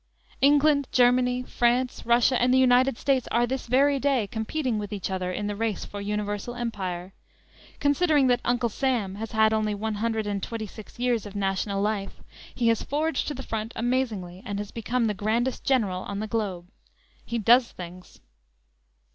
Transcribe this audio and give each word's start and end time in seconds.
England, 0.41 0.87
Germany, 0.91 1.43
France, 1.43 2.07
Russia 2.07 2.41
and 2.41 2.51
the 2.51 2.57
United 2.57 2.97
States 2.97 3.27
are 3.31 3.45
this 3.45 3.67
very 3.67 3.99
day 3.99 4.25
competing 4.25 4.79
with 4.79 4.91
each 4.91 5.11
other 5.11 5.31
in 5.31 5.45
the 5.45 5.55
race 5.55 5.85
for 5.85 6.01
universal 6.01 6.55
empire! 6.55 7.13
Considering 7.79 8.25
that 8.25 8.41
"Uncle 8.43 8.67
Sam" 8.69 9.13
has 9.13 9.33
had 9.33 9.53
only 9.53 9.75
one 9.75 9.93
hundred 10.01 10.25
and 10.25 10.41
twenty 10.41 10.65
six 10.65 10.97
years 10.97 11.27
of 11.27 11.35
national 11.35 11.83
life, 11.83 12.15
he 12.55 12.69
has 12.69 12.81
forged 12.81 13.27
to 13.27 13.35
the 13.35 13.43
front 13.43 13.73
amazingly, 13.75 14.41
and 14.43 14.57
has 14.57 14.71
become 14.71 15.05
the 15.05 15.13
grandest 15.13 15.63
"General" 15.65 16.01
on 16.01 16.17
the 16.19 16.25
globe! 16.25 16.65
He 17.23 17.37
does 17.37 17.71
things! 17.71 18.21